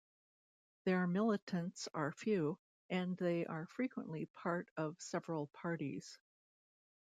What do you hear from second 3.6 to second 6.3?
frequently part of several parties.